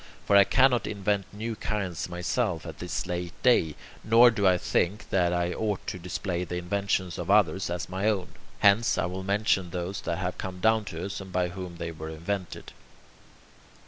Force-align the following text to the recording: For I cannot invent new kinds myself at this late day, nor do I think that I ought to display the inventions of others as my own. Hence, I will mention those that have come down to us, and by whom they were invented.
For 0.25 0.35
I 0.35 0.45
cannot 0.45 0.87
invent 0.87 1.27
new 1.31 1.55
kinds 1.55 2.09
myself 2.09 2.65
at 2.65 2.79
this 2.79 3.05
late 3.05 3.33
day, 3.43 3.75
nor 4.03 4.31
do 4.31 4.47
I 4.47 4.57
think 4.57 5.07
that 5.11 5.31
I 5.31 5.53
ought 5.53 5.85
to 5.85 5.99
display 5.99 6.43
the 6.43 6.55
inventions 6.55 7.19
of 7.19 7.29
others 7.29 7.69
as 7.69 7.87
my 7.87 8.09
own. 8.09 8.29
Hence, 8.61 8.97
I 8.97 9.05
will 9.05 9.21
mention 9.21 9.69
those 9.69 10.01
that 10.01 10.17
have 10.17 10.39
come 10.39 10.59
down 10.59 10.85
to 10.85 11.05
us, 11.05 11.21
and 11.21 11.31
by 11.31 11.49
whom 11.49 11.75
they 11.77 11.91
were 11.91 12.09
invented. 12.09 12.73